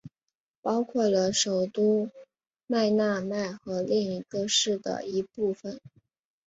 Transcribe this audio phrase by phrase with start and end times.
[0.63, 2.09] 包括了首都
[2.65, 5.79] 麦纳麦和另一个市的一部份。